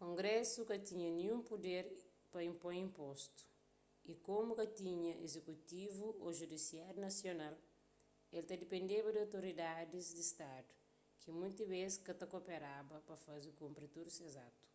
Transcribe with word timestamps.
kongrésu 0.00 0.60
ka 0.70 0.76
tinha 0.88 1.10
ninhun 1.12 1.42
puder 1.50 1.84
pa 2.32 2.38
inpoi 2.50 2.76
inpostu 2.86 3.40
y 4.12 4.14
komu 4.26 4.52
ka 4.60 4.66
tinha 4.80 5.12
izekutivu 5.26 6.06
ô 6.26 6.26
judisiáriu 6.40 7.04
nasional 7.08 7.54
el 8.36 8.42
ta 8.48 8.54
dipendeba 8.62 9.08
di 9.12 9.20
otoridadis 9.26 10.06
di 10.16 10.24
stadu 10.32 10.72
ki 11.20 11.28
monti 11.38 11.62
bês 11.72 11.94
ka 12.06 12.12
ta 12.20 12.26
koperaba 12.34 12.96
pa 13.08 13.14
faze 13.24 13.50
kunpri 13.60 13.86
tudu 13.94 14.10
ses 14.16 14.36
atu 14.48 14.66